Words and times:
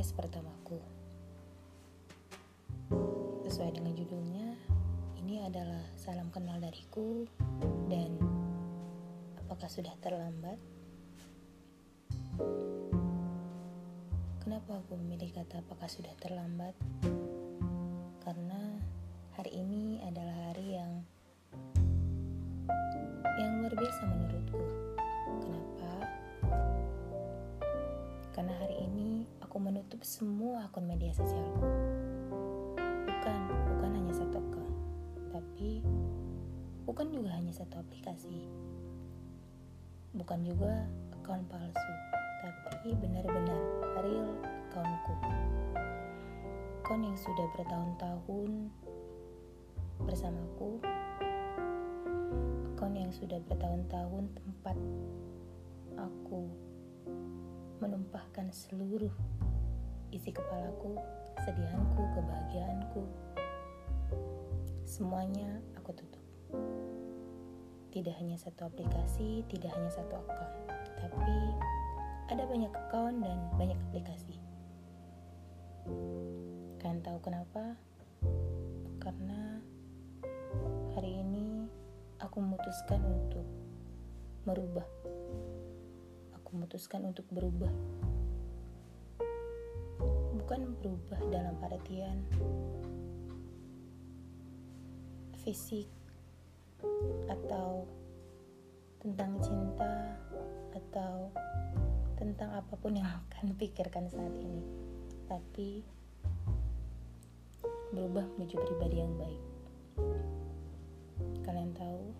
podcast 0.00 0.16
pertamaku. 0.16 0.80
Sesuai 3.44 3.76
dengan 3.76 3.92
judulnya, 3.92 4.56
ini 5.20 5.44
adalah 5.44 5.84
salam 5.92 6.32
kenal 6.32 6.56
dariku 6.56 7.28
dan 7.92 8.16
apakah 9.44 9.68
sudah 9.68 9.92
terlambat? 10.00 10.56
Kenapa 14.40 14.80
aku 14.80 14.96
memilih 15.04 15.36
kata 15.36 15.60
apakah 15.60 15.84
sudah 15.84 16.16
terlambat? 16.16 16.72
Karena 18.24 18.80
hari 19.36 19.52
ini 19.52 20.00
adalah 20.00 20.48
hari 20.48 20.80
yang 20.80 20.92
yang 23.36 23.52
luar 23.60 23.76
biasa 23.76 24.00
menurutku. 24.08 24.64
Kenapa? 25.44 25.92
Karena 28.32 28.56
hari 28.64 28.79
menutup 30.00 30.16
semua 30.16 30.64
akun 30.64 30.88
media 30.88 31.12
sosialku. 31.12 31.60
Bukan, 33.04 33.40
bukan 33.68 33.90
hanya 34.00 34.14
satu 34.16 34.40
akun, 34.40 34.72
tapi 35.28 35.84
bukan 36.88 37.12
juga 37.12 37.36
hanya 37.36 37.52
satu 37.52 37.84
aplikasi. 37.84 38.48
Bukan 40.16 40.40
juga 40.40 40.88
akun 41.12 41.44
palsu, 41.52 41.92
tapi 42.64 42.96
benar-benar 42.96 43.60
real 44.00 44.32
akunku. 44.72 45.14
Akun 46.80 47.04
yang 47.04 47.18
sudah 47.20 47.46
bertahun-tahun 47.60 48.72
bersamaku 50.00 50.80
akun 52.72 52.96
yang 52.96 53.12
sudah 53.12 53.36
bertahun-tahun 53.52 54.32
tempat 54.32 54.76
aku 56.00 56.48
menumpahkan 57.84 58.48
seluruh 58.48 59.12
isi 60.10 60.34
kepalaku, 60.34 60.98
kesedihanku, 61.38 62.02
kebahagiaanku. 62.18 63.02
Semuanya 64.82 65.62
aku 65.78 65.94
tutup. 65.94 66.24
Tidak 67.90 68.14
hanya 68.18 68.38
satu 68.38 68.66
aplikasi, 68.66 69.46
tidak 69.50 69.70
hanya 69.74 69.90
satu 69.90 70.18
akun, 70.18 70.50
tapi 70.98 71.36
ada 72.30 72.46
banyak 72.46 72.70
akun 72.70 73.22
dan 73.22 73.38
banyak 73.58 73.78
aplikasi. 73.90 74.38
Kalian 76.78 77.02
tahu 77.02 77.18
kenapa? 77.22 77.74
Karena 79.02 79.58
hari 80.94 81.22
ini 81.22 81.66
aku 82.22 82.38
memutuskan 82.38 83.02
untuk 83.02 83.46
merubah. 84.46 84.86
Aku 86.38 86.48
memutuskan 86.54 87.06
untuk 87.06 87.26
berubah. 87.30 87.70
Bukan 90.40 90.72
berubah 90.80 91.20
dalam 91.28 91.52
artian 91.60 92.24
fisik 95.44 95.84
atau 97.28 97.84
tentang 99.04 99.36
cinta 99.44 100.16
atau 100.72 101.28
tentang 102.16 102.56
apa 102.56 102.72
pun 102.76 102.96
yang 102.96 103.04
akan 103.28 103.52
pikirkan 103.56 104.08
saat 104.08 104.32
ini. 104.40 104.64
Tapi 105.28 105.84
berubah 107.92 108.24
menuju 108.34 108.56
pribadi 108.64 108.96
yang 108.96 109.12
baik. 109.20 109.42
Kalian 111.44 111.76
tahu, 111.76 112.16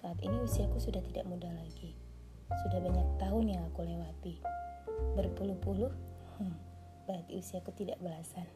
saat 0.00 0.18
ini 0.24 0.36
usiaku 0.44 0.80
sudah 0.80 1.04
tidak 1.04 1.28
muda 1.28 1.52
lagi. 1.52 1.92
Sudah 2.64 2.80
banyak 2.80 3.08
tahun 3.20 3.44
yang 3.52 3.62
aku 3.68 3.84
lewati. 3.84 4.40
Berpuluh-puluh, 5.14 5.92
hmm, 6.40 6.56
berarti 7.06 7.38
usiaku 7.38 7.70
tidak 7.76 8.00
belasan. 8.02 8.46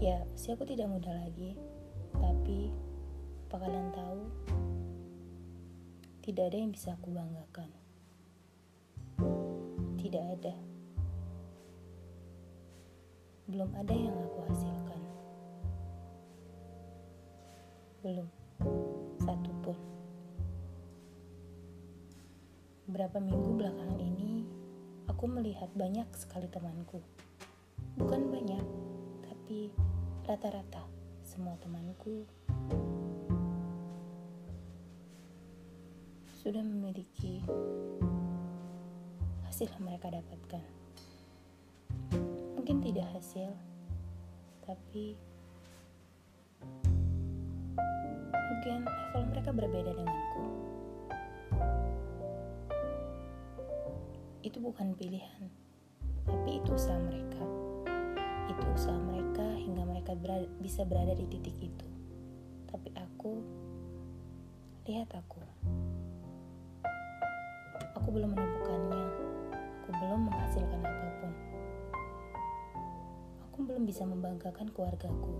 Ya, 0.00 0.24
usiaku 0.32 0.64
tidak 0.64 0.88
muda 0.88 1.12
lagi, 1.12 1.56
tapi 2.16 2.72
apa 3.50 3.66
kalian 3.66 3.90
tahu? 3.92 4.22
Tidak 6.20 6.44
ada 6.46 6.56
yang 6.56 6.70
bisa 6.70 6.94
aku 6.94 7.10
banggakan. 7.10 7.70
Tidak 10.00 10.24
ada. 10.38 10.54
Belum 13.50 13.68
ada 13.74 13.90
yang 13.92 14.14
aku 14.14 14.38
hasilkan. 14.46 15.02
Belum. 18.00 18.28
Satu 19.20 19.50
pun. 19.60 19.76
Beberapa 22.88 23.18
minggu 23.20 23.50
belakangan 23.60 23.99
aku 25.20 25.28
melihat 25.36 25.68
banyak 25.76 26.08
sekali 26.16 26.48
temanku. 26.48 26.96
Bukan 28.00 28.32
banyak, 28.32 28.64
tapi 29.20 29.68
rata-rata 30.24 30.80
semua 31.20 31.60
temanku 31.60 32.24
sudah 36.40 36.64
memiliki 36.64 37.44
hasil 39.44 39.68
yang 39.68 39.92
mereka 39.92 40.08
dapatkan. 40.08 40.64
Mungkin 42.56 42.80
tidak 42.80 43.12
hasil, 43.12 43.52
tapi 44.64 45.20
mungkin 48.24 48.88
level 48.88 49.22
mereka 49.28 49.52
berbeda 49.52 49.92
denganku. 49.92 50.44
Itu 54.40 54.56
bukan 54.56 54.96
pilihan, 54.96 55.52
tapi 56.24 56.64
itu 56.64 56.72
usaha 56.72 56.96
mereka. 56.96 57.44
Itu 58.48 58.64
usaha 58.72 58.96
mereka 58.96 59.44
hingga 59.60 59.84
mereka 59.84 60.16
berada, 60.16 60.48
bisa 60.64 60.80
berada 60.88 61.12
di 61.12 61.28
titik 61.28 61.52
itu. 61.60 61.88
Tapi 62.72 62.88
aku, 62.96 63.36
lihat 64.88 65.12
aku. 65.12 65.44
Aku 68.00 68.08
belum 68.08 68.32
menemukannya. 68.32 69.04
Aku 69.84 69.88
belum 69.92 70.20
menghasilkan 70.32 70.80
apa 70.88 71.08
pun. 71.20 71.32
Aku 73.44 73.58
belum 73.68 73.84
bisa 73.84 74.08
membanggakan 74.08 74.72
keluargaku. 74.72 75.36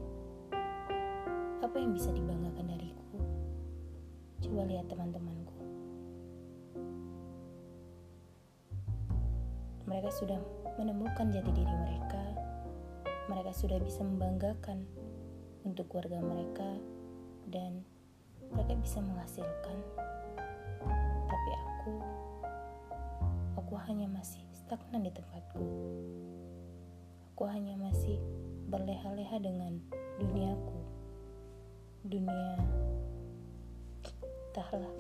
Apa 1.65 1.77
yang 1.81 1.97
bisa 1.97 2.13
dibanggakan 2.13 2.69
dariku? 2.69 3.17
Coba 4.45 4.69
lihat 4.69 4.93
teman-temanku. 4.93 5.40
Mereka 9.91 10.07
sudah 10.15 10.39
menemukan 10.79 11.35
jati 11.35 11.51
diri 11.51 11.75
mereka. 11.83 12.23
Mereka 13.27 13.51
sudah 13.51 13.83
bisa 13.83 14.07
membanggakan 14.07 14.87
untuk 15.67 15.91
keluarga 15.91 16.23
mereka 16.23 16.79
dan 17.51 17.83
mereka 18.55 18.79
bisa 18.79 19.03
menghasilkan. 19.03 19.79
Tapi 21.27 21.51
aku 21.59 21.95
aku 23.59 23.75
hanya 23.91 24.07
masih 24.07 24.47
stagnan 24.55 25.03
di 25.03 25.11
tempatku. 25.11 25.67
Aku 27.35 27.51
hanya 27.51 27.75
masih 27.75 28.23
berleha-leha 28.71 29.43
dengan 29.43 29.83
duniaku. 30.23 30.79
Dunia 32.07 32.63
entahlah. 34.51 34.95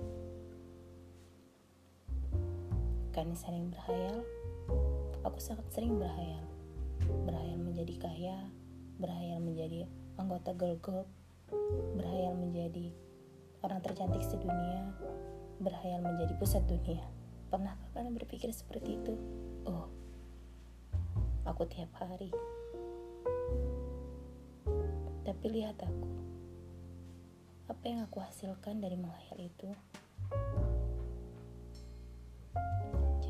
Kami 3.10 3.34
sering 3.34 3.66
berhayal, 3.74 4.22
aku 5.24 5.38
sangat 5.40 5.66
sering 5.72 6.00
berhayal. 6.00 6.44
Berhayal 7.28 7.58
menjadi 7.60 7.94
kaya, 8.00 8.38
berhayal 9.00 9.40
menjadi 9.40 9.88
anggota 10.16 10.52
girl 10.56 10.76
group, 10.80 11.08
berhayal 11.96 12.36
menjadi 12.36 12.92
orang 13.60 13.80
tercantik 13.84 14.24
sedunia, 14.24 14.92
berhayal 15.60 16.00
menjadi 16.00 16.32
pusat 16.40 16.64
dunia. 16.64 17.04
Pernahkah 17.50 17.88
kalian 17.92 18.14
berpikir 18.16 18.48
seperti 18.54 18.96
itu? 18.96 19.14
Oh, 19.66 19.90
aku 21.44 21.66
tiap 21.68 21.90
hari. 21.98 22.30
Tapi 25.26 25.46
lihat 25.52 25.76
aku. 25.82 26.08
Apa 27.70 27.84
yang 27.86 28.00
aku 28.02 28.18
hasilkan 28.18 28.82
dari 28.82 28.98
menghayal 28.98 29.38
itu? 29.38 29.70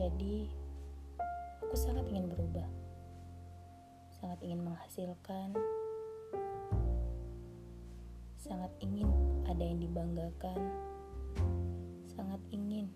Jadi, 0.01 0.49
aku 1.71 1.79
sangat 1.79 2.03
ingin 2.11 2.27
berubah. 2.27 2.67
Sangat 4.11 4.43
ingin 4.43 4.67
menghasilkan. 4.67 5.55
Sangat 8.35 8.75
ingin 8.83 9.07
ada 9.47 9.63
yang 9.63 9.79
dibanggakan. 9.79 10.59
Sangat 12.11 12.43
ingin 12.51 12.91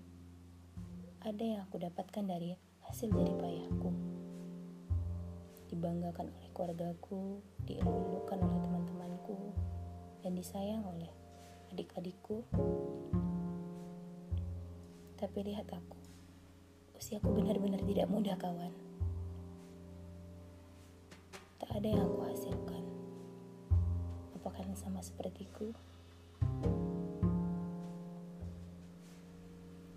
ada 1.23 1.39
yang 1.39 1.63
aku 1.63 1.79
dapatkan 1.87 2.27
dari 2.27 2.59
hasil 2.91 3.15
dari 3.15 3.31
payahku. 3.39 3.95
Dibanggakan 5.71 6.35
oleh 6.35 6.51
keluargaku, 6.51 7.47
dielulukan 7.71 8.43
oleh 8.43 8.59
teman-temanku, 8.59 9.55
dan 10.27 10.35
disayang 10.35 10.83
oleh 10.83 11.15
adik-adikku. 11.71 12.43
Tapi 15.15 15.39
lihat 15.47 15.71
aku, 15.71 16.04
usiaku 16.95 17.35
benar-benar 17.35 17.83
tidak 17.83 18.07
mudah 18.07 18.37
kawan. 18.39 18.73
Tak 21.59 21.71
ada 21.81 21.89
yang 21.91 22.07
aku 22.07 22.21
hasilkan. 22.31 22.85
Apakah 24.39 24.61
ini 24.63 24.77
sama 24.79 25.03
sepertiku? 25.03 25.75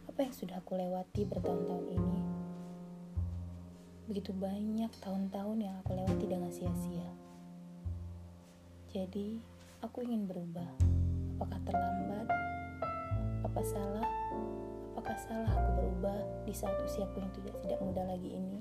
Apa 0.10 0.20
yang 0.26 0.34
sudah 0.34 0.58
aku 0.58 0.74
lewati 0.74 1.30
bertahun-tahun 1.30 1.86
ini? 1.94 2.22
Begitu 4.10 4.32
banyak 4.34 4.90
tahun-tahun 5.04 5.58
yang 5.62 5.76
aku 5.84 5.94
lewati 5.94 6.26
dengan 6.26 6.50
sia-sia. 6.50 7.12
Jadi, 8.90 9.38
aku 9.84 10.02
ingin 10.02 10.26
berubah. 10.26 10.72
Apakah 11.38 11.60
terlambat? 11.68 12.28
Apa 13.46 13.62
salah? 13.62 14.27
Salah 15.16 15.50
aku 15.50 15.72
berubah 15.80 16.20
di 16.44 16.54
saat 16.56 16.76
usiaku 16.84 17.20
yang 17.24 17.32
tidak 17.36 17.56
tidak 17.64 17.80
muda 17.84 18.04
lagi 18.06 18.32
ini? 18.32 18.60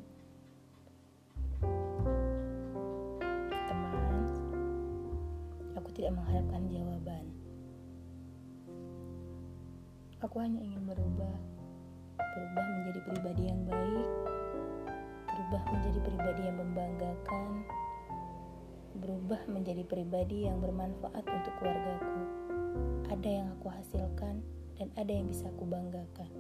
Teman, 3.51 4.15
aku 5.79 5.89
tidak 5.95 6.15
mengharapkan 6.15 6.63
jawaban. 6.71 7.25
Aku 10.23 10.37
hanya 10.43 10.59
ingin 10.59 10.83
berubah, 10.87 11.37
berubah 12.19 12.65
menjadi 12.79 13.01
pribadi 13.05 13.43
yang 13.47 13.63
baik, 13.67 14.11
berubah 15.29 15.63
menjadi 15.71 16.01
pribadi 16.03 16.43
yang 16.51 16.57
membanggakan, 16.57 17.51
berubah 18.97 19.41
menjadi 19.51 19.83
pribadi 19.87 20.51
yang 20.51 20.59
bermanfaat 20.59 21.25
untuk 21.27 21.55
keluargaku. 21.63 22.21
Ada 23.07 23.29
yang 23.29 23.47
aku 23.55 23.71
hasilkan 23.71 24.56
dan 24.77 24.93
ada 24.97 25.09
yang 25.09 25.27
bisa 25.29 25.49
aku 25.49 25.65
banggakan. 25.65 26.31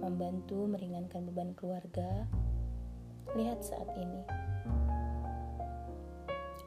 Membantu 0.00 0.68
meringankan 0.68 1.24
beban 1.32 1.56
keluarga. 1.56 2.28
Lihat 3.32 3.64
saat 3.64 3.88
ini. 3.96 4.22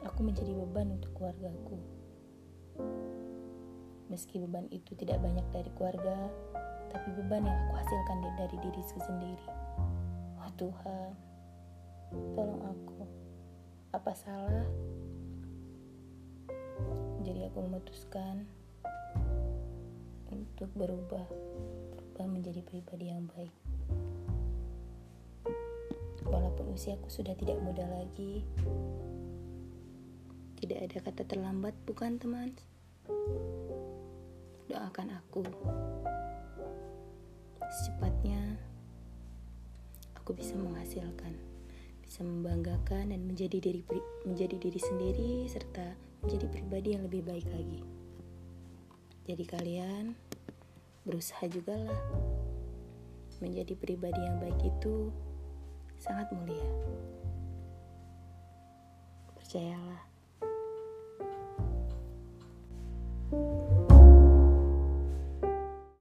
Aku 0.06 0.26
menjadi 0.26 0.50
beban 0.54 0.98
untuk 0.98 1.14
keluargaku. 1.14 1.78
Meski 4.10 4.40
beban 4.42 4.66
itu 4.72 4.96
tidak 4.98 5.20
banyak 5.22 5.44
dari 5.52 5.70
keluarga, 5.76 6.32
tapi 6.88 7.08
beban 7.12 7.44
yang 7.44 7.58
aku 7.68 7.74
hasilkan 7.76 8.18
dari 8.40 8.56
diriku 8.58 8.98
sendiri. 9.04 9.48
Oh 10.40 10.50
Tuhan, 10.56 11.10
tolong 12.34 12.62
aku. 12.64 13.04
Apa 13.92 14.12
salah? 14.16 14.66
Jadi 17.20 17.44
aku 17.44 17.60
memutuskan 17.60 18.48
untuk 20.28 20.70
berubah, 20.76 21.26
berubah 21.94 22.26
menjadi 22.28 22.60
pribadi 22.64 23.08
yang 23.08 23.24
baik. 23.32 23.54
Walaupun 26.28 26.76
usiaku 26.76 27.08
sudah 27.08 27.32
tidak 27.38 27.56
muda 27.64 27.88
lagi, 27.88 28.44
tidak 30.60 30.78
ada 30.84 30.96
kata 31.00 31.22
terlambat, 31.24 31.72
bukan 31.88 32.20
teman? 32.20 32.52
Doakan 34.68 35.08
aku. 35.16 35.46
Secepatnya 37.68 38.60
aku 40.18 40.36
bisa 40.36 40.52
menghasilkan, 40.60 41.32
bisa 42.04 42.20
membanggakan 42.20 43.16
dan 43.16 43.24
menjadi 43.24 43.56
diri 43.64 43.80
menjadi 44.28 44.60
diri 44.60 44.80
sendiri 44.80 45.32
serta 45.48 45.96
menjadi 46.20 46.46
pribadi 46.52 46.88
yang 46.92 47.08
lebih 47.08 47.24
baik 47.24 47.48
lagi. 47.48 47.97
Jadi 49.28 49.44
kalian 49.44 50.16
berusaha 51.04 51.44
juga 51.52 51.76
lah 51.76 52.00
menjadi 53.44 53.76
pribadi 53.76 54.24
yang 54.24 54.40
baik 54.40 54.56
itu 54.64 55.12
sangat 56.00 56.32
mulia. 56.32 56.72
Percayalah. 59.36 60.17